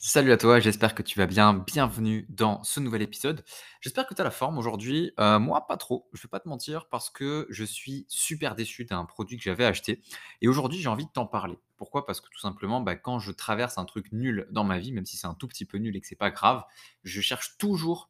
[0.00, 1.54] Salut à toi, j'espère que tu vas bien.
[1.54, 3.44] Bienvenue dans ce nouvel épisode.
[3.80, 5.10] J'espère que tu as la forme aujourd'hui.
[5.18, 8.84] Euh, moi, pas trop, je vais pas te mentir, parce que je suis super déçu
[8.84, 10.00] d'un produit que j'avais acheté.
[10.40, 11.58] Et aujourd'hui, j'ai envie de t'en parler.
[11.76, 12.06] Pourquoi?
[12.06, 15.04] Parce que tout simplement, bah, quand je traverse un truc nul dans ma vie, même
[15.04, 16.62] si c'est un tout petit peu nul et que c'est pas grave,
[17.02, 18.08] je cherche toujours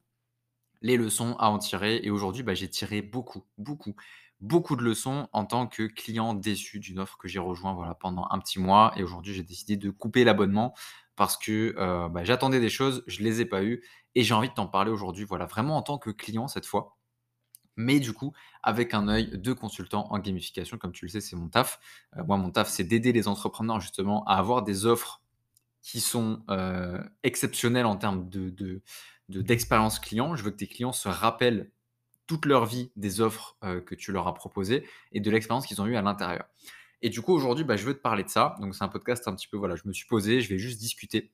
[0.82, 2.00] les leçons à en tirer.
[2.02, 3.96] Et aujourd'hui, bah, j'ai tiré beaucoup, beaucoup,
[4.42, 8.26] beaucoup de leçons en tant que client déçu d'une offre que j'ai rejoint voilà, pendant
[8.30, 8.92] un petit mois.
[8.96, 10.74] Et aujourd'hui, j'ai décidé de couper l'abonnement
[11.18, 13.84] parce que euh, bah, j'attendais des choses, je les ai pas eues.
[14.14, 16.96] Et j'ai envie de t'en parler aujourd'hui, voilà, vraiment en tant que client cette fois.
[17.74, 21.34] Mais du coup, avec un œil de consultant en gamification, comme tu le sais, c'est
[21.34, 21.80] mon taf.
[22.16, 25.20] Euh, moi, mon taf, c'est d'aider les entrepreneurs justement à avoir des offres
[25.82, 28.80] qui sont euh, exceptionnelles en termes de,
[29.28, 30.36] d'expérience client.
[30.36, 31.72] Je veux que tes clients se rappellent
[32.28, 35.86] toute leur vie des offres que tu leur as proposées et de l'expérience qu'ils ont
[35.86, 36.44] eue à l'intérieur.
[37.02, 38.56] Et du coup, aujourd'hui, bah, je veux te parler de ça.
[38.60, 40.80] Donc, c'est un podcast un petit peu, voilà, je me suis posé, je vais juste
[40.80, 41.32] discuter.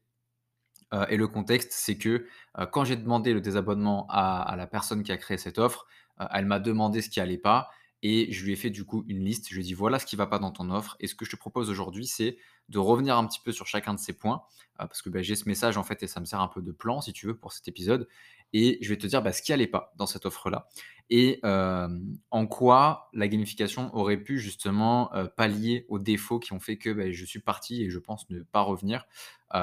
[0.93, 2.27] Euh, et le contexte, c'est que
[2.59, 5.87] euh, quand j'ai demandé le désabonnement à, la personne qui a créé cette offre,
[6.31, 7.71] elle m'a demandé ce qui allait pas
[8.05, 9.49] et je lui ai fait du coup une liste.
[9.49, 10.95] Je lui ai dit voilà ce qui va pas dans ton offre.
[11.01, 12.37] Et ce que je te propose aujourd'hui, c'est
[12.69, 14.43] de revenir un petit peu sur chacun de ces points,
[14.81, 16.61] euh, parce que bah, j'ai ce message en fait et ça me sert un peu
[16.61, 18.07] de plan si tu veux pour cet épisode.
[18.53, 20.69] Et je vais te dire bah, ce qui allait pas dans cette offre-là
[21.11, 21.89] et euh,
[22.31, 26.91] en quoi la gamification aurait pu justement euh, pallier aux défauts qui ont fait que
[26.91, 29.07] bah, je suis parti et je pense ne pas revenir.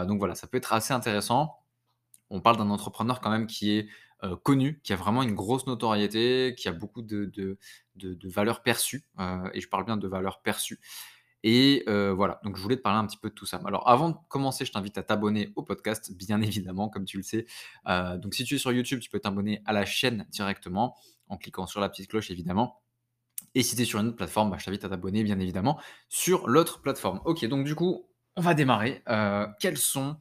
[0.07, 1.57] donc voilà, ça peut être assez intéressant.
[2.29, 3.88] On parle d'un entrepreneur quand même qui est
[4.43, 7.57] connu, qui a vraiment une grosse notoriété, qui a beaucoup de,
[8.23, 9.03] valeurs perçues,
[9.53, 10.79] et je parle bien de valeurs perçues.
[11.44, 13.61] Et voilà, donc je voulais te parler un petit peu de tout ça.
[13.66, 17.23] Alors avant de commencer, je t'invite à t'abonner au podcast, bien évidemment, comme tu le
[17.23, 17.45] sais.
[17.88, 20.95] donc si tu es sur YouTube, tu peux t'abonner à la chaîne directement
[21.28, 22.81] en cliquant sur la petite cloche, évidemment.
[23.56, 25.80] Et si tu es sur une autre plateforme, bah, je t'invite à t'abonner, bien évidemment,
[26.09, 27.22] sur l'autre plateforme.
[27.25, 29.03] Ok, donc du coup, on va démarrer.
[29.59, 30.17] quels sont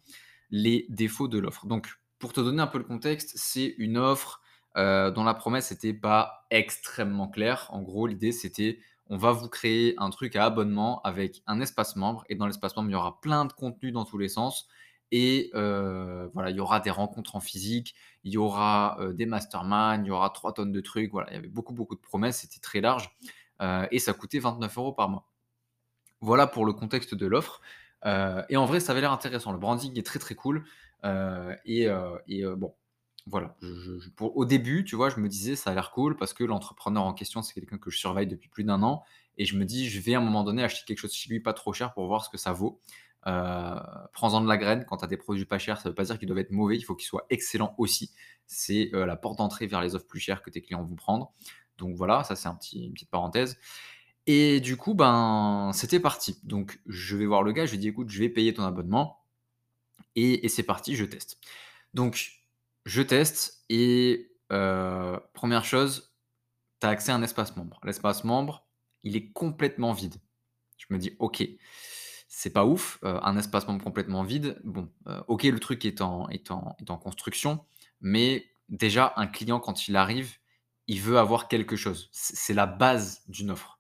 [0.51, 1.67] les défauts de l'offre?
[1.67, 4.41] Donc, pour te donner un peu le contexte, c'est une offre
[4.77, 7.67] dont la promesse n'était pas extrêmement claire.
[7.71, 8.79] En gros, l'idée, c'était
[9.11, 12.25] on va vous créer un truc à abonnement avec un espace membre.
[12.29, 14.69] Et dans l'espace membre, il y aura plein de contenu dans tous les sens.
[15.11, 20.09] Et voilà, il y aura des rencontres en physique, il y aura des masterminds, il
[20.09, 21.11] y aura trois tonnes de trucs.
[21.11, 23.11] Voilà, il y avait beaucoup, beaucoup de promesses, c'était très large.
[23.91, 25.27] et ça coûtait 29 euros par mois.
[26.21, 27.61] Voilà pour le contexte de l'offre.
[28.05, 29.51] et en vrai, ça avait l'air intéressant.
[29.51, 30.65] Le branding est très, très cool.
[31.65, 31.89] et,
[32.29, 32.73] et bon,
[33.27, 33.57] voilà,
[34.17, 37.05] pour, au début, tu vois, je me disais, ça a l'air cool parce que l'entrepreneur
[37.05, 39.03] en question, c'est quelqu'un que je surveille depuis plus d'un an.
[39.37, 41.41] Et je me dis, je vais à un moment donné acheter quelque chose chez lui
[41.41, 42.81] pas trop cher pour voir ce que ça vaut.
[43.27, 43.79] Euh,
[44.13, 44.85] prends-en de la graine.
[44.87, 46.51] Quand tu as des produits pas chers, ça ne veut pas dire qu'ils doivent être
[46.51, 46.77] mauvais.
[46.77, 48.11] Il faut qu'ils soient excellents aussi.
[48.47, 51.33] C'est euh, la porte d'entrée vers les offres plus chères que tes clients vont prendre.
[51.79, 53.59] Donc voilà, ça c'est un petit, une petite parenthèse.
[54.27, 56.39] Et du coup, ben, c'était parti.
[56.43, 59.21] Donc je vais voir le gars, je lui dis, écoute, je vais payer ton abonnement.
[60.17, 61.39] Et, et c'est parti, je teste.
[61.95, 62.40] Donc
[62.85, 66.15] je teste et première chose,
[66.81, 67.81] tu as accès à un espace membre.
[67.85, 68.67] L'espace membre,
[69.03, 70.17] il est complètement vide.
[70.77, 71.43] Je me dis: «OK,
[72.29, 74.61] c'est pas ouf, un espace membre complètement vide».
[74.65, 74.91] Bon,
[75.29, 76.29] OK, le truc est en
[77.03, 77.65] construction,
[78.01, 80.37] mais déjà un client quand il arrive,
[80.87, 82.09] il veut avoir quelque chose.
[82.13, 83.79] C'est la base d'une offre.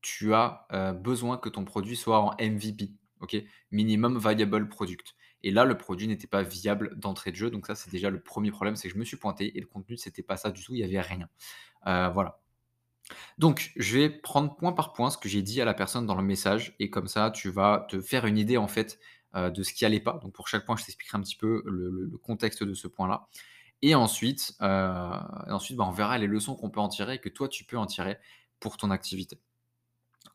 [0.00, 0.66] Tu as,
[0.98, 2.90] besoin que ton produit soit en MVP,
[3.20, 3.36] OK?
[3.70, 5.14] Minimum viable product.
[5.42, 7.50] Et là, le produit n'était pas viable d'entrée de jeu.
[7.50, 9.66] Donc ça, c'est déjà le premier problème, c'est que je me suis pointé et le
[9.66, 11.28] contenu, c'était pas ça du tout, il n'y avait rien.
[11.86, 12.40] Euh, voilà.
[13.38, 16.14] Donc, je vais prendre point par point ce que j'ai dit à la personne dans
[16.14, 18.98] le message et comme ça, tu vas te faire une idée en fait
[19.34, 20.20] euh, de ce qui allait pas.
[20.22, 23.28] Donc, pour chaque point, je t'expliquerai un petit peu le, contexte de ce point-là.
[23.82, 25.10] Et ensuite, euh,
[25.48, 27.78] ensuite bah, on verra les leçons qu'on peut en tirer et que toi, tu peux
[27.78, 28.18] en tirer
[28.60, 29.40] pour ton activité.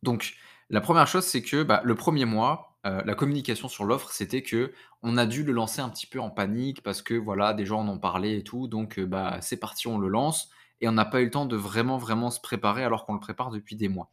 [0.03, 0.35] Donc,
[0.69, 4.41] la première chose, c'est que bah, le premier mois, euh, la communication sur l'offre, c'était
[4.41, 7.65] que on a dû le lancer un petit peu en panique parce que voilà, des
[7.65, 10.49] gens en ont parlé et tout, donc euh, bah, c'est parti, on le lance
[10.81, 13.19] et on n'a pas eu le temps de vraiment, vraiment se préparer alors qu'on le
[13.19, 14.11] prépare depuis des mois.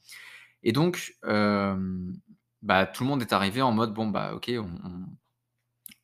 [0.63, 1.17] Et donc,
[2.63, 5.07] bah, tout le monde est arrivé en mode bon ok, on,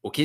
[0.03, 0.23] ok,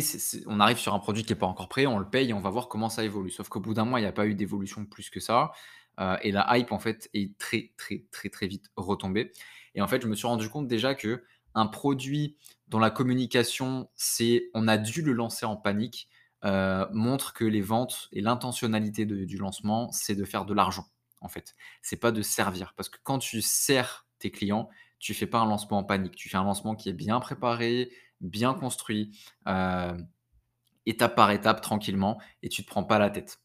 [0.48, 2.42] on arrive sur un produit qui n'est pas encore prêt, on le paye et on
[2.42, 3.30] va voir comment ça évolue.
[3.30, 5.52] Sauf qu'au bout d'un mois, il n'y a pas eu d'évolution plus que ça.
[6.00, 9.32] Euh, et la hype en fait est très très très très vite retombée.
[9.76, 11.24] Et en fait, je me suis rendu compte déjà que
[11.56, 12.38] un produit
[12.68, 16.10] dont la communication, c'est on a dû le lancer en panique,
[16.46, 20.86] euh, montre que les ventes et l'intentionnalité du lancement, c'est de faire de l'argent,
[21.22, 21.56] en fait.
[21.82, 22.74] C'est pas de servir.
[22.76, 24.70] Parce que quand tu sers tes clients,
[25.00, 26.16] tu fais pas un lancement en panique.
[26.16, 29.18] Tu fais un lancement qui est bien préparé, bien construit,
[29.48, 29.98] euh,
[30.86, 33.40] étape par étape, tranquillement, et tu te prends pas la tête.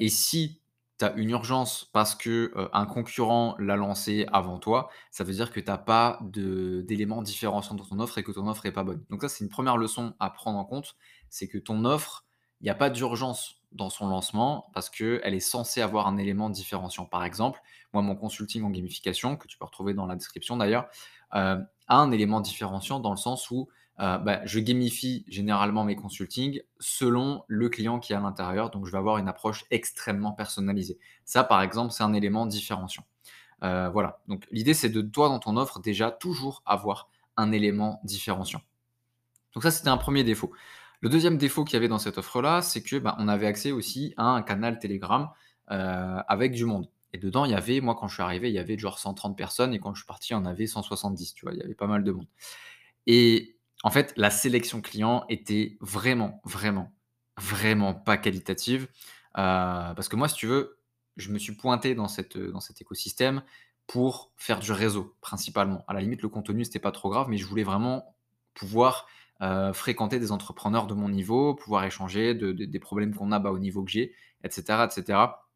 [0.00, 0.59] Et si
[1.00, 5.32] tu as une urgence parce que, heu, un concurrent l'a lancé avant toi, ça veut
[5.34, 8.72] dire que tu as pas d'éléments différenciants dans ton offre et que ton offre est
[8.72, 9.04] pas bonne.
[9.10, 10.96] Donc ça, c'est une première leçon à prendre en compte,
[11.30, 12.26] c'est que ton offre,
[12.60, 16.50] il y a pas d'urgence dans son lancement parce qu'elle est censée avoir un élément
[16.50, 17.06] différenciant.
[17.06, 17.60] Par exemple,
[17.92, 20.88] moi, mon consulting en gamification, que tu peux retrouver dans la description d'ailleurs,
[21.34, 23.68] heu, a un élément différenciant dans le sens où,
[24.00, 28.86] heu, bah, je gamifie généralement mes consultings selon le client qui est à l'intérieur, donc
[28.86, 30.98] je vais avoir une approche extrêmement personnalisée.
[31.24, 33.04] Ça, par exemple, c'est un élément différenciant.
[33.64, 38.00] Heu, voilà, donc l'idée, c'est de toi, dans ton offre, déjà toujours avoir un élément
[38.04, 38.62] différenciant.
[39.54, 40.52] Donc ça, c'était un premier défaut.
[41.00, 43.72] Le deuxième défaut qu'il y avait dans cette offre-là, c'est que, bah, on avait accès
[43.72, 45.30] aussi à un canal Telegram,
[45.70, 45.74] heu,
[46.28, 48.58] avec du monde et dedans, il y avait moi, quand je suis arrivé, il y
[48.60, 51.44] avait genre 130 personnes et quand je suis parti, il y en avait 170, tu
[51.44, 51.52] vois?
[51.54, 52.26] Il y avait pas mal de monde
[53.06, 56.92] et en fait, la sélection client était vraiment, vraiment,
[57.38, 58.88] vraiment pas qualitative, heu,
[59.34, 60.78] parce que moi, si tu veux,
[61.16, 61.94] je me suis pointé
[62.36, 63.42] heu, dans cet écosystème
[63.86, 65.84] pour faire du réseau principalement.
[65.88, 68.16] À la limite, le contenu, c'était pas trop grave, mais je voulais vraiment
[68.54, 69.06] pouvoir,
[69.42, 73.38] heu, fréquenter des entrepreneurs de mon niveau, pouvoir échanger de de des problèmes qu'on a,
[73.38, 75.49] bah, au niveau que j'ai et cetera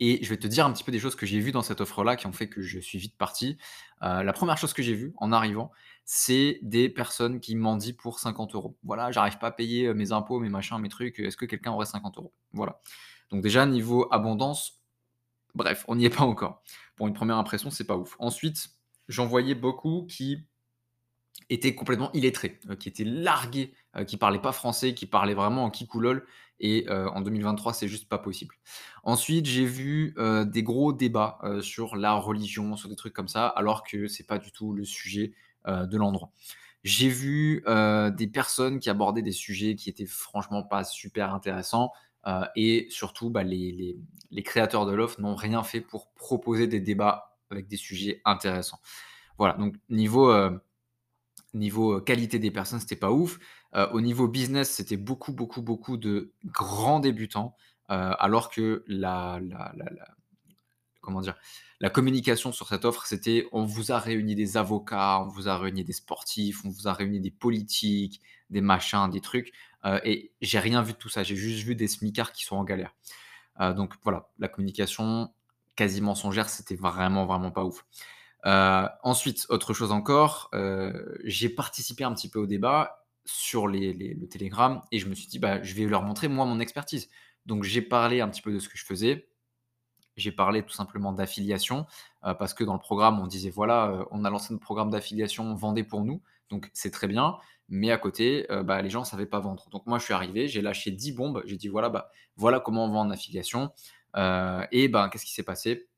[0.00, 1.80] et je vais te dire un petit peu des choses que j'ai vues dans cette
[1.80, 3.58] offre-là qui ont fait que je suis vite parti.
[4.02, 5.70] Heu, la première chose que j'ai vue en arrivant,
[6.04, 8.76] c'est des personnes qui mendient pour 50 euros.
[8.82, 11.72] Voilà, j'arrive pas à payer, heu, mes impôts, mes machins, mes trucs, est-ce que quelqu'un
[11.72, 12.32] aurait 50 euros?
[12.52, 12.80] Voilà.
[13.30, 14.80] Donc déjà niveau abondance,
[15.54, 16.62] bref, on n'y est pas encore.
[16.96, 18.16] Pour une première impression, c'est pas ouf.
[18.18, 18.70] Ensuite,
[19.08, 20.46] j'en voyais beaucoup qui
[21.50, 25.64] étaient complètement illettrés, heu, qui étaient largués, heu, qui parlaient pas français, qui parlaient vraiment
[25.64, 26.26] en kikoulol
[26.60, 28.54] et heu, en 2023, c'est juste pas possible.
[29.04, 33.46] Ensuite, j'ai vu, heu, des gros débats, sur la religion, sur des trucs comme ça,
[33.48, 35.32] alors que c'est pas du tout le sujet,
[35.66, 36.30] de l'endroit.
[36.84, 37.62] J'ai vu,
[38.16, 41.92] des personnes qui abordaient des sujets qui étaient franchement pas super intéressants,
[42.56, 43.98] et surtout, bah, les
[44.30, 48.80] les créateurs de l'offre n'ont rien fait pour proposer des débats avec des sujets intéressants.
[49.38, 50.32] Voilà, donc niveau,
[51.54, 53.38] Niveau, heu, qualité des personnes, c'était pas ouf.
[53.76, 57.56] Heu, au niveau business, c'était beaucoup, beaucoup, beaucoup de grands débutants,
[57.90, 59.86] heu, alors que la la la
[61.00, 61.36] comment dire?
[61.80, 65.56] La communication sur cette offre, c'était: on vous a réuni des avocats, on vous a
[65.58, 68.20] réuni des sportifs, on vous a réuni des politiques,
[68.50, 69.52] des machins, des trucs,
[70.04, 71.22] et j'ai rien vu de tout ça.
[71.22, 72.94] J'ai juste vu des smicards qui sont en galère.
[73.76, 75.32] Donc voilà, la communication
[75.76, 77.84] quasi mensongère, c'était vraiment, vraiment pas ouf.
[78.46, 84.26] Heu, ensuite, autre chose encore, heu, j'ai participé un petit peu au débat sur le
[84.28, 87.08] Telegram et je me suis dit: «Bah, je vais leur montrer moi mon expertise».
[87.46, 89.28] Donc j'ai parlé un petit peu de ce que je faisais.
[90.16, 91.86] J'ai parlé tout simplement d'affiliation,
[92.26, 95.54] heu, parce que dans le programme, on disait: «Voilà, on a lancé notre programme d'affiliation,
[95.54, 96.22] vendez pour nous».
[96.50, 97.36] Donc c'est très bien,
[97.68, 99.68] mais à côté, bah, les gens ne savaient pas vendre.
[99.70, 102.86] Donc moi, je suis arrivé, j'ai lâché 10 bombes, j'ai dit: «Voilà, bah, voilà comment
[102.86, 103.72] on vend en affiliation».
[104.72, 105.89] Et ben, qu'est-ce qui s'est passé?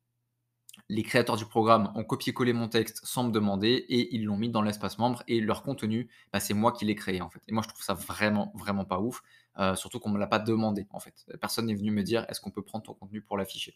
[0.88, 4.50] Les créateurs du programme ont copié-collé mon texte sans me demander et ils l'ont mis
[4.50, 7.40] dans l'espace membre et leur contenu, bah, c'est moi qui l'ai créé en fait.
[7.48, 9.22] Et moi je trouve ça vraiment, vraiment pas ouf,
[9.58, 11.24] heu, surtout qu'on me l'a pas demandé en fait.
[11.40, 13.74] Personne n'est venu me dire: «Est-ce qu'on peut prendre ton contenu pour l'afficher?»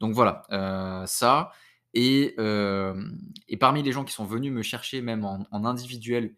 [0.00, 1.52] donc voilà, heu, ça
[1.94, 3.18] et hem
[3.48, 6.34] et parmi les gens qui sont venus me chercher même en individuel,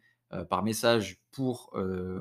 [0.50, 1.72] par message pour,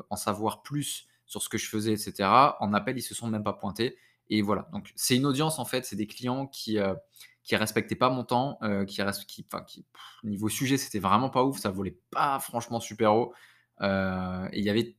[0.10, 3.28] en savoir plus sur ce que je faisais et cetera, en appel, ils se sont
[3.28, 3.98] même pas pointés
[4.30, 4.70] et voilà.
[4.72, 6.78] Donc c'est une audience en fait, c'est des clients qui,
[7.44, 9.86] qui respectaient pas mon temps, heu, qui qui qui
[10.24, 13.34] niveau sujet, c'était vraiment pas ouf, ça volait pas franchement super haut,
[13.82, 14.96] et il y avait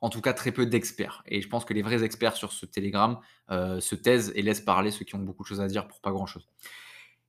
[0.00, 2.66] en tout cas très peu d'experts et je pense que les vrais experts sur ce
[2.66, 3.18] Telegram,
[3.50, 6.00] heu, se taisent et laissent parler ceux qui ont beaucoup de choses à dire pour
[6.00, 6.46] pas grand chose.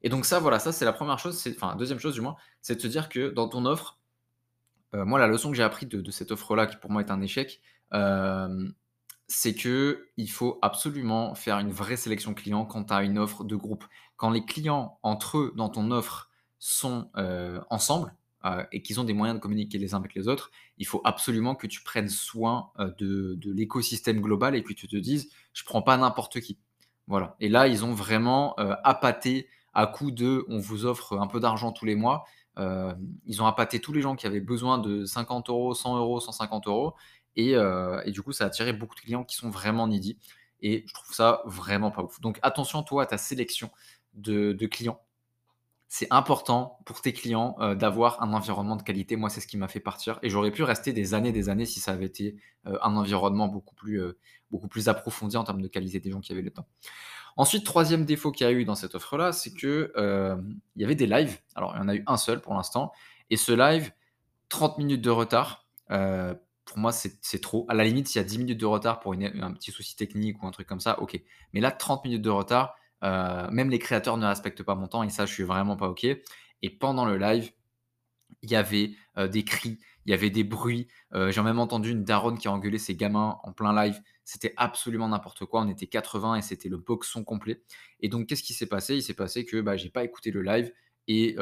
[0.01, 2.75] Et donc ça, voilà, ça c'est la première chose, enfin deuxième chose du moins, c'est
[2.75, 3.99] de se dire que dans ton offre,
[4.93, 7.21] moi la leçon que j'ai appris de de cette offre-là qui pour moi est un
[7.21, 7.61] échec,
[9.27, 13.43] c'est que il faut absolument faire une vraie sélection client quand tu as une offre
[13.43, 13.85] de groupe.
[14.17, 16.29] Quand les clients entre eux dans ton offre
[16.59, 18.15] sont, heu, ensemble,
[18.45, 21.01] heu et qu'ils ont des moyens de communiquer les uns avec les autres, il faut
[21.05, 25.63] absolument que tu prennes soin, heu, de l'écosystème global et que tu te dises: «Je
[25.65, 26.57] prends pas n'importe qui».
[27.07, 31.39] Voilà et là, ils ont vraiment, appâté à coup de: «On vous offre un peu
[31.39, 32.25] d'argent tous les mois».
[33.25, 36.67] Ils ont appâté tous les gens qui avaient besoin de 50 €, 100 €, 150
[36.67, 36.95] €
[37.37, 40.19] et heu et du coup, ça a attiré beaucoup de clients qui sont vraiment needy
[40.61, 42.19] et je trouve ça vraiment pas ouf.
[42.21, 43.71] Donc attention, toi, à ta sélection
[44.15, 45.01] de clients.
[45.89, 49.15] C'est important pour tes clients, heu, d'avoir un environnement de qualité.
[49.15, 51.65] Moi, c'est ce qui m'a fait partir et j'aurais pu rester des années, des années
[51.65, 52.35] si ça avait été,
[52.67, 54.01] heu, un environnement beaucoup plus,
[54.51, 56.67] beaucoup plus approfondi en termes de qualité des gens qui avaient le temps.
[57.37, 59.93] Ensuite, troisième défaut qu'il y a eu dans cette offre-là, c'est que,
[60.75, 61.39] il y avait des lives.
[61.55, 62.91] Alors, il y en a eu un seul pour l'instant
[63.29, 63.91] et ce live,
[64.49, 65.67] 30 minutes de retard,
[66.67, 67.65] pour moi, c'est trop.
[67.69, 70.41] À la limite, s'il y a 10 minutes de retard pour un petit souci technique
[70.43, 71.19] ou un truc comme ça, OK.
[71.53, 75.03] Mais là, 30 minutes de retard, heu, même les créateurs ne respectent pas mon temps
[75.03, 77.51] et ça, je suis vraiment pas OK et pendant le live,
[78.43, 81.91] il y avait, heu, des cris, il y avait des bruits, heu, j'ai même entendu
[81.91, 84.01] une daronne qui a engueulé ses gamins en plein live.
[84.25, 85.61] C'était absolument n'importe quoi.
[85.61, 87.63] On était 80 et c'était le boxon complet
[88.01, 88.95] et donc qu'est-ce qui s'est passé?
[88.95, 90.71] Il s'est passé que, bah, j'ai pas écouté le live
[91.07, 91.35] et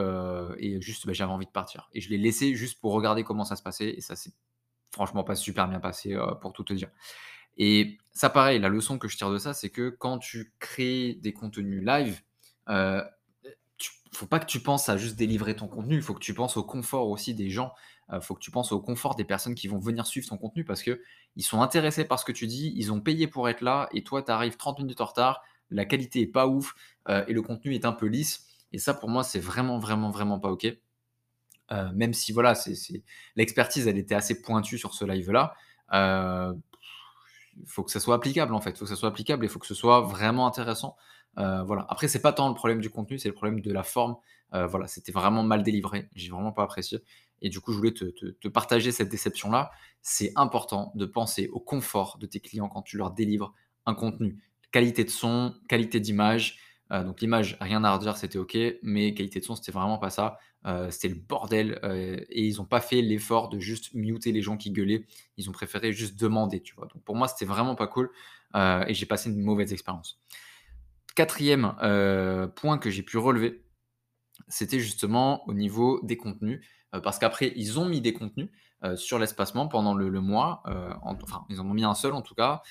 [0.82, 3.55] juste, bah, j'avais envie de partir et je l'ai laissé juste pour regarder comment ça
[3.55, 4.32] se passait et ça s'est
[4.92, 6.89] franchement pas super bien passé, heu, pour tout te dire
[7.58, 11.18] et ça pareil, la leçon que je tire de ça, c'est que quand tu crées
[11.22, 12.22] des contenus live,
[13.77, 16.34] tu faut pas que tu penses à juste délivrer ton contenu, il faut que tu
[16.34, 17.74] penses au confort aussi des gens.
[18.13, 20.63] Il faut que tu penses au confort des personnes qui vont venir suivre ton contenu
[20.63, 21.00] parce qu'ils
[21.39, 24.22] sont intéressés par ce que tu dis, ils ont payé pour être là et toi
[24.22, 26.75] tu arrives 30 minutes en retard, la qualité est pas ouf,
[27.10, 30.39] et le contenu est un peu lisse et ça pour moi c'est vraiment, vraiment, vraiment
[30.39, 30.68] pas OK.
[31.72, 32.75] Heu, même si voilà, c'est
[33.36, 35.55] l'expertise elle était assez pointue sur ce live là,
[35.93, 36.55] heu,
[37.62, 39.48] il faut que ça soit applicable en fait, il faut que ça soit applicable et
[39.48, 40.95] il faut que ce soit vraiment intéressant.
[41.39, 41.86] Heu, voilà.
[41.89, 44.15] Après c'est pas tant le problème du contenu, c'est le problème de la forme.
[44.53, 47.00] Heu, voilà, c'était vraiment mal délivré, j'ai vraiment pas apprécié
[47.41, 49.72] et du coup je voulais te te partager cette déception là.
[50.01, 53.53] C'est important de penser au confort de tes clients quand tu leur délivres
[53.86, 54.38] un contenu.
[54.72, 56.60] Qualité de son, qualité d'image,
[56.94, 60.10] heu, donc l'image rien à redire, c'était OK, mais qualité de son, c'était vraiment pas
[60.10, 60.38] ça.
[60.68, 64.42] Heu, c'était le bordel, heu et ils ont pas fait l'effort de juste muter les
[64.42, 65.06] gens qui gueulaient.
[65.38, 66.88] Ils ont préféré juste demander, tu vois?
[66.94, 68.10] Donc pour moi, c'était vraiment pas cool,
[68.56, 70.20] et j'ai passé une mauvaise expérience.
[71.15, 73.63] 4e, heu, point que j'ai pu relever,
[74.48, 76.65] c'était justement au niveau des contenus,
[77.04, 78.50] parce qu'après ils ont mis des contenus,
[78.96, 80.63] sur l'espacement pendant le mois,
[81.04, 82.62] enfin ils en ont mis un seul en tout cas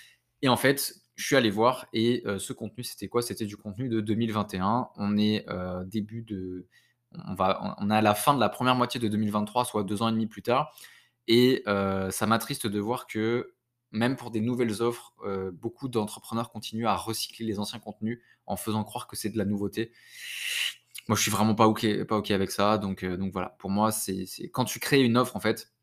[0.43, 3.23] et en fait, je suis allé voir et heu, ce contenu c'était quoi?
[3.23, 4.89] C'était du contenu de 2021.
[4.97, 6.67] On est, heu, début de
[7.29, 10.03] on va on est à la fin de la première moitié de 2023, soit 2
[10.03, 10.75] ans et demi plus tard
[11.29, 13.55] et heu, ça m'attriste de voir que
[13.93, 18.57] même pour des nouvelles offres, heu, beaucoup d'entrepreneurs continuent à recycler les anciens contenus en
[18.57, 19.93] faisant croire que c'est de la nouveauté.
[21.09, 23.51] Moi, je suis vraiment pas OK pas OK avec ça, donc donc voilà.
[23.59, 25.74] Pour moi, c'est quand tu crées une offre, en fait,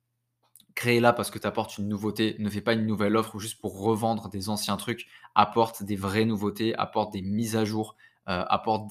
[0.75, 2.35] crée-la parce que tu apportes une nouveauté.
[2.39, 5.07] Ne fais pas une nouvelle offre juste pour revendre des anciens trucs.
[5.35, 7.95] Apporte des vraies nouveautés, apporte des mises à jour,
[8.29, 8.87] heu, apporte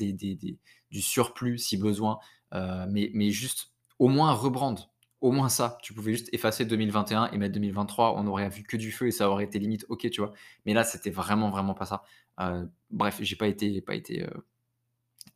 [0.90, 2.18] du surplus si besoin,
[2.54, 4.80] heu, mais mais juste au moins rebrande.
[5.20, 5.76] Au moins ça.
[5.82, 9.10] Tu pouvais juste effacer 2021 et mettre 2023, on aurait vu que du feu et
[9.10, 10.32] ça aurait été limite OK, tu vois?
[10.64, 12.02] Mais là, c'était vraiment, vraiment pas ça.
[12.40, 14.26] Heu, bref, j'ai pas été pas été,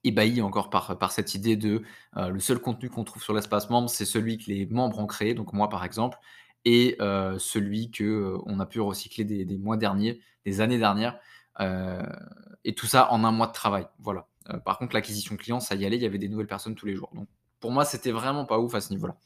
[0.04, 1.82] ébahi encore par par cette idée de,
[2.16, 5.06] heu, le seul contenu qu'on trouve sur l'espace membre, c'est celui que les membres ont
[5.06, 6.18] créé, donc moi par exemple
[6.64, 10.78] et heu, celui que, heu, on a pu recycler des des mois derniers, des années
[10.78, 11.18] dernières,
[11.60, 11.98] heu
[12.64, 14.26] et tout ça en un mois de travail, voilà.
[14.64, 16.94] Par contre l'acquisition client, ça y allait, il y avait des nouvelles personnes tous les
[16.96, 17.28] jours, donc
[17.60, 19.16] pour moi, c'était vraiment pas ouf à ce niveau-là.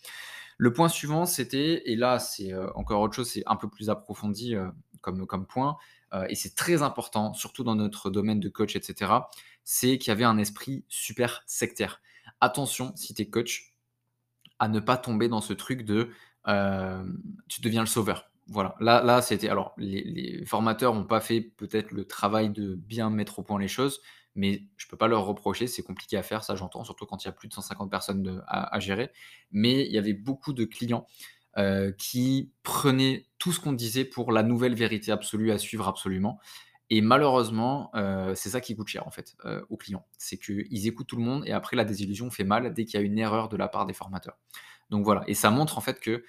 [0.59, 4.55] Le point suivant, c'était et là, c'est, encore autre chose, c'est un peu plus approfondi,
[5.01, 5.77] comme comme point,
[6.15, 9.31] heu et c'est très important, surtout dans notre domaine de coach et cetera,
[9.65, 12.01] c'est qu'il y avait un esprit super sectaire.
[12.41, 13.75] Attention, si tu es coach,
[14.59, 16.11] à ne pas tomber dans ce truc de,
[16.47, 18.31] hem, tu deviens le sauveur.
[18.49, 23.11] Voilà, là là, c'était alors les formateurs ont pas fait peut-être le travail de bien
[23.11, 24.01] mettre au point les choses,
[24.35, 27.27] mais je peux pas leur reprocher, c'est compliqué à faire, ça j'entends, surtout quand il
[27.27, 29.11] y a plus de 150 personnes à gérer.
[29.51, 31.07] Mais il y avait beaucoup de clients,
[31.59, 36.41] heu, qui prenaient tout ce qu'on disait pour la nouvelle vérité absolue à suivre absolument
[36.91, 40.07] et malheureusement, heu, c'est ça qui coûte cher en fait, heu, aux clients.
[40.17, 43.03] C'est qu'ils écoutent tout le monde et après la désillusion fait mal dès qu'il y
[43.03, 44.39] a une erreur de la part des formateurs.
[44.91, 46.25] Donc voilà et ça montre en fait que,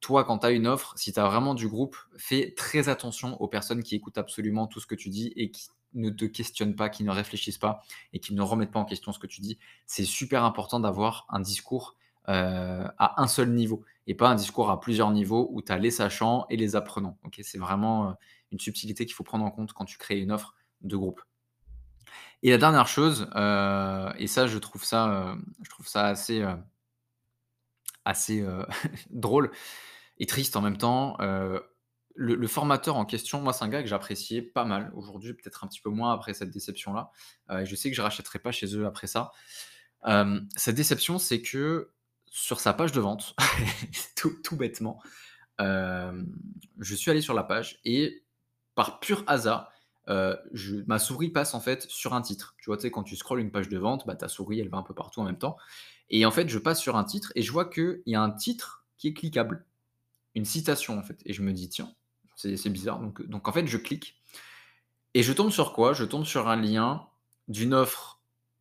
[0.00, 3.40] toi quand tu as une offre, si tu as vraiment du groupe, fais très attention
[3.40, 6.76] aux personnes qui écoutent absolument tout ce que tu dis et qui ne te questionnent
[6.76, 7.80] pas, qui ne réfléchissent pas
[8.12, 9.58] et qui ne remettent pas en question ce que tu dis.
[9.86, 11.96] C'est super important d'avoir un discours,
[12.28, 15.78] heu, à un seul niveau et pas un discours à plusieurs niveaux où tu as
[15.78, 17.18] les sachants et les apprenants.
[17.24, 17.40] OK?
[17.42, 18.14] C'est vraiment, heu,
[18.52, 21.20] une subtilité qu'il faut prendre en compte quand tu crées une offre de groupe.
[22.42, 26.44] Et la dernière chose, heu et ça je trouve ça, je trouve ça assez,
[28.04, 28.44] assez,
[29.10, 29.50] drôle
[30.18, 31.16] et triste en même temps,
[32.14, 34.92] le formateur en question, moi c'est un gars que j'appréciais pas mal.
[34.94, 37.10] Aujourd'hui, peut-être un petit peu moins après cette déception-là,
[37.50, 39.32] et je sais que je rachèterai pas chez eux après ça.
[40.56, 41.90] Cette déception, c'est que
[42.36, 43.34] sur sa page de vente,
[44.14, 45.00] tout bêtement,
[45.58, 46.30] hem,
[46.78, 48.22] je suis allé sur la page et
[48.74, 49.72] par pur hasard,
[50.06, 52.54] je ma souris passe en fait sur un titre.
[52.58, 54.68] Tu vois, tu sais, quand tu scrolles une page de vente, bah, ta souris, elle
[54.68, 55.56] va un peu partout en même temps
[56.10, 58.30] et en fait, je passe sur un titre et je vois qu'il y a un
[58.30, 59.64] titre qui est cliquable,
[60.34, 61.94] une citation en fait et je me dis: «Tiens,
[62.36, 64.20] c'est c'est bizarre», donc donc en fait, je clique
[65.14, 65.94] et je tombe sur quoi?
[65.94, 67.06] Je tombe sur un lien
[67.48, 68.15] d'une offre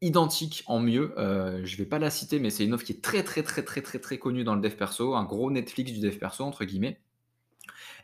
[0.06, 3.02] identique en mieux, heu, je vais pas la citer, mais c'est une offre qui est
[3.02, 6.00] très, très, très, très, très, très connue dans le dev perso, un gros Netflix du
[6.00, 7.02] dev perso entre guillemets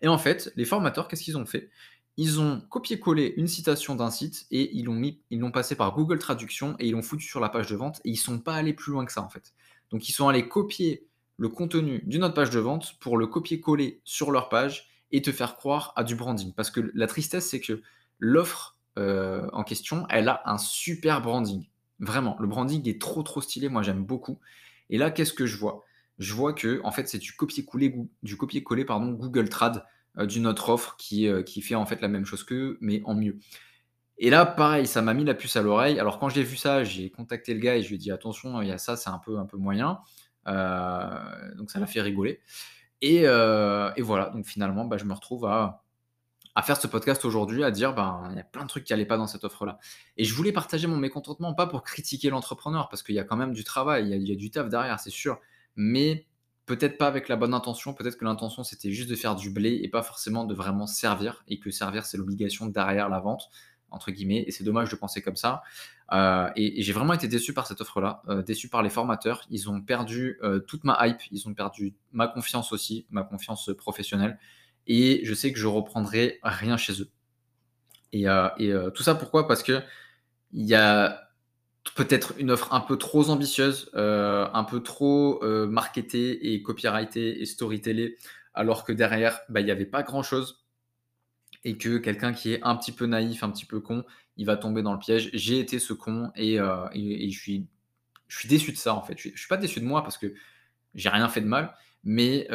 [0.02, 1.70] Et en fait, les formateurs, qu'est-ce qu'ils ont fait?
[2.18, 6.88] Ils ont copié-collé une citation d'un site et ils l'ont passé par Google Traduction et
[6.88, 9.06] ils l'ont foutu sur la page de vente et ils sont pas allés plus loin
[9.06, 9.54] que ça en fait.
[9.92, 14.02] Donc ils sont allés copier le contenu d'une autre page de vente pour le copier-coller
[14.04, 16.54] sur leur page et te faire croire à du branding.
[16.54, 17.82] Parce que la tristesse, c'est que
[18.20, 21.66] l'offre euh, en question, elle a un super branding.
[22.02, 24.40] Vraiment, le branding est trop trop stylé, moi j'aime beaucoup.
[24.90, 25.86] Et là, qu'est-ce que je vois?
[26.18, 29.86] Je vois que en fait, c'est du copier-coller du copier-coller pardon Google Trad
[30.18, 33.02] euh, d'une autre offre qui, euh, qui fait en fait la même chose qu'eux, mais
[33.06, 33.38] en mieux.
[34.18, 36.00] Et là, pareil, ça m'a mis la puce à l'oreille.
[36.00, 38.62] Alors quand j'ai vu ça, j'ai contacté le gars et je lui ai dit attention,
[38.62, 40.00] il y a ça, c'est un peu un peu moyen.
[40.46, 42.42] donc ça l'a fait rigoler.
[43.02, 45.81] Et, et, voilà, donc finalement, bah, je me retrouve à
[46.56, 48.94] à faire ce podcast aujourd'hui, à dire ben il y a plein de trucs qui
[48.94, 49.80] n'allaient pas dans cette offre-là.
[50.18, 53.38] Et je voulais partager mon mécontentement, pas pour critiquer l'entrepreneur, parce qu'il y a quand
[53.38, 55.40] même du travail, il y a, du taf derrière, c'est sûr,
[55.76, 56.26] mais
[56.66, 59.80] peut-être pas avec la bonne intention, peut-être que l'intention c'était juste de faire du blé
[59.84, 63.50] et pas forcément de vraiment servir, et que servir c'est l'obligation derrière la vente,
[63.90, 65.64] entre guillemets, et c'est dommage de penser comme ça.
[66.14, 69.46] Euh, et, j'ai vraiment été déçu par cette offre-là, euh, déçu par les formateurs.
[69.50, 73.70] Ils ont perdu euh, toute ma hype, ils ont perdu ma confiance aussi, ma confiance
[73.78, 74.38] professionnelle
[74.88, 77.10] et je sais que je reprendrai rien chez eux.
[78.14, 79.48] Et, euh, euh, tout ça pourquoi?
[79.48, 79.82] Parce que
[80.54, 81.30] il y a
[81.96, 87.46] peut-être une offre un peu trop ambitieuse, euh, un peu trop marketée et copyrightée et
[87.46, 88.18] storytellée,
[88.54, 90.66] alors que derrière, bah, il n'y avait pas grand-chose.
[91.64, 94.04] Et que quelqu'un qui est un petit peu naïf, un petit peu con,
[94.36, 95.30] il va tomber dans le piège.
[95.34, 97.68] J'ai été ce con et, je, suis,
[98.28, 99.18] suis déçu de ça en fait.
[99.18, 100.34] Je ne suis, pas déçu de moi parce que
[100.96, 101.74] j'ai rien fait de mal,
[102.04, 102.48] mais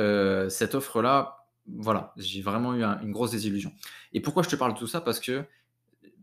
[0.50, 3.72] cette offre-là, voilà, j'ai vraiment eu une grosse désillusion.
[4.12, 5.00] Et pourquoi je te parle de tout ça?
[5.00, 5.44] Parce que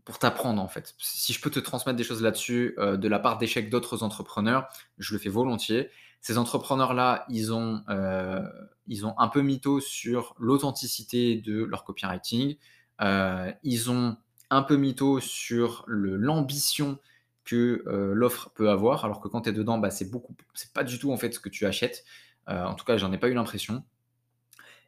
[0.04, 0.94] pour t'apprendre en fait.
[0.98, 4.68] Si je peux te transmettre des choses là-dessus euh, de la part d'échecs d'autres entrepreneurs,
[4.98, 5.90] je le fais volontiers.
[6.20, 8.42] Ces entrepreneurs-là, ils ont, euh,
[8.86, 12.56] ils ont un peu mytho sur l'authenticité de leur copywriting.
[13.00, 14.16] Euh, ils ont
[14.50, 16.98] un peu mytho sur l'ambition
[17.44, 17.82] que
[18.14, 20.98] l'offre peut avoir, alors que quand tu es dedans, bah, c'est beaucoup, c'est pas du
[20.98, 22.04] tout en fait ce que tu achètes.
[22.46, 23.84] en tout cas, j'en ai pas eu l'impression.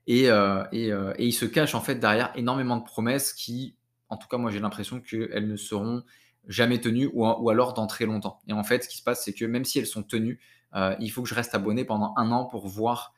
[0.07, 3.75] Et, euh, euh, et, il se cache en fait derrière énormément de promesses qui,
[4.09, 6.05] en tout cas, moi j'ai l'impression qu'elles ne seront
[6.47, 8.41] jamais tenues ou, ou alors dans très longtemps.
[8.47, 10.39] Et en fait, ce qui se passe, c'est que même si elles sont tenues,
[10.75, 13.13] euh, il faut que je reste abonné pendant un an pour voir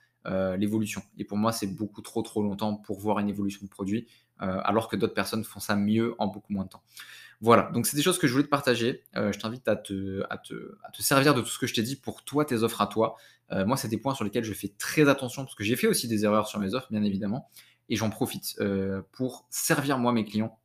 [0.58, 1.00] l'évolution.
[1.16, 4.88] Et pour moi, c'est beaucoup trop trop longtemps pour voir une évolution de produit, alors
[4.88, 6.82] que d'autres personnes font ça mieux en beaucoup moins de temps.
[7.40, 9.04] Voilà, donc c'est des choses que je voulais te partager.
[9.16, 10.24] Euh, je t'invite à te,
[10.98, 13.16] servir de tout ce que je t'ai dit pour toi, tes offres à toi.
[13.52, 15.86] Euh, moi, c'est des points sur lesquels je fais très attention parce que j'ai fait
[15.86, 17.48] aussi des erreurs sur mes offres, bien évidemment,
[17.88, 20.58] et j'en profite euh, pour servir moi mes clients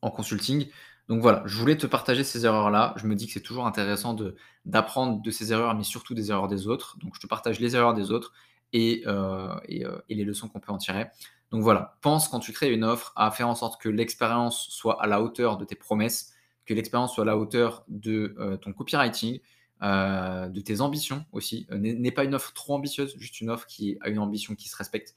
[0.00, 0.68] en consulting.
[1.08, 2.94] Donc voilà, je voulais te partager ces erreurs-là.
[2.96, 4.16] Je me dis que c'est toujours intéressant
[4.64, 6.98] d'apprendre de, ces erreurs, mais surtout des erreurs des autres.
[7.00, 8.32] Donc je te partage les erreurs des autres
[8.72, 11.08] et les leçons qu'on peut en tirer.
[11.50, 15.02] Donc voilà, pense quand tu crées une offre à faire en sorte que l'expérience soit
[15.02, 16.32] à la hauteur de tes promesses,
[16.64, 19.40] que l'expérience soit à la hauteur de euh, ton copywriting,
[19.82, 21.66] euh, de tes ambitions aussi.
[21.72, 24.68] Euh, n'est pas une offre trop ambitieuse, juste une offre qui a une ambition qui
[24.68, 25.16] se respecte.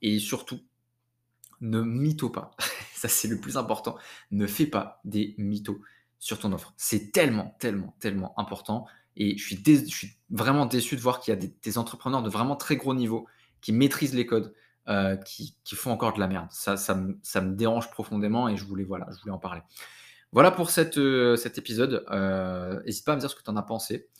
[0.00, 0.60] et surtout,
[1.60, 2.52] ne mytho pas.
[2.94, 3.96] Ça, c'est le plus important.
[4.30, 5.80] Ne fais pas des mythos
[6.18, 6.72] sur ton offre.
[6.76, 8.86] C'est tellement, tellement, tellement important.
[9.16, 12.56] Et je suis, vraiment déçu de voir qu'il y a des, des entrepreneurs de vraiment
[12.56, 13.26] très gros niveau
[13.60, 14.54] qui maîtrisent les codes,
[14.86, 16.48] euh, qui, font encore de la merde.
[16.50, 19.62] Ça, ça, me, dérange profondément et je voulais, voilà, je voulais en parler.
[20.30, 22.04] Voilà pour euh, cet épisode.
[22.10, 24.10] Euh, n'hésite pas à me dire ce que tu en as pensé.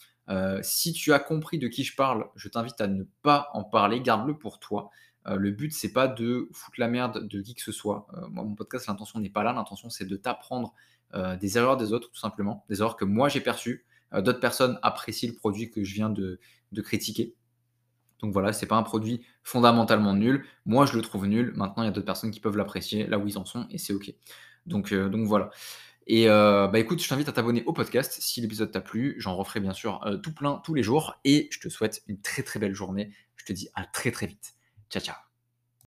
[0.63, 4.01] si tu as compris de qui je parle, je t'invite à ne pas en parler,
[4.01, 4.91] garde-le pour toi.
[5.27, 8.07] le but, c'est pas de foutre la merde de qui que ce soit.
[8.31, 9.53] mon podcast, l'intention n'est pas là.
[9.53, 10.73] L'intention, c'est de t'apprendre
[11.13, 12.65] des erreurs des autres, tout simplement.
[12.71, 13.85] Des erreurs que moi, j'ai perçues.
[14.15, 16.39] D'autres personnes apprécient le produit que je viens de
[16.81, 17.35] critiquer.
[18.25, 20.47] Donc voilà, c'est pas un produit fondamentalement nul.
[20.65, 21.53] Moi, je le trouve nul.
[21.57, 23.77] Maintenant, il y a d'autres personnes qui peuvent l'apprécier là où ils en sont et
[23.77, 24.15] c'est OK.
[24.65, 25.51] Donc, euh, donc voilà.
[26.07, 29.17] Et euh, bah écoute, je t'invite à t'abonner au podcast si l'épisode t'a plu.
[29.19, 32.19] J'en referai bien sûr euh, tout plein tous les jours et je te souhaite une
[32.23, 33.13] très très belle journée.
[33.37, 34.55] Je te dis à très très vite.
[34.89, 35.24] Ciao ciao.